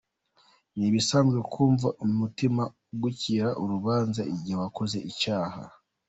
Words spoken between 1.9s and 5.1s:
umutima ugucira urubanza igihe wakoze